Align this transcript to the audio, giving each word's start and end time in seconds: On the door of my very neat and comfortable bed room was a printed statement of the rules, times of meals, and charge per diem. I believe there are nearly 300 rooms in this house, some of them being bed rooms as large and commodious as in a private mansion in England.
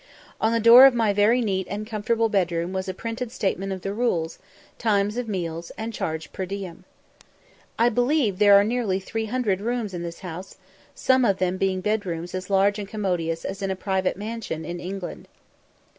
On 0.41 0.51
the 0.51 0.59
door 0.59 0.87
of 0.87 0.95
my 0.95 1.13
very 1.13 1.41
neat 1.41 1.67
and 1.69 1.85
comfortable 1.85 2.27
bed 2.27 2.51
room 2.51 2.73
was 2.73 2.87
a 2.89 2.93
printed 2.95 3.31
statement 3.31 3.71
of 3.71 3.81
the 3.81 3.93
rules, 3.93 4.39
times 4.79 5.15
of 5.15 5.27
meals, 5.27 5.71
and 5.77 5.93
charge 5.93 6.33
per 6.33 6.43
diem. 6.47 6.85
I 7.77 7.89
believe 7.89 8.39
there 8.39 8.55
are 8.55 8.63
nearly 8.63 8.99
300 8.99 9.61
rooms 9.61 9.93
in 9.93 10.01
this 10.01 10.21
house, 10.21 10.57
some 10.95 11.23
of 11.23 11.37
them 11.37 11.57
being 11.57 11.81
bed 11.81 12.07
rooms 12.07 12.33
as 12.33 12.49
large 12.49 12.79
and 12.79 12.87
commodious 12.87 13.45
as 13.45 13.61
in 13.61 13.69
a 13.69 13.75
private 13.75 14.17
mansion 14.17 14.65
in 14.65 14.79
England. 14.79 15.27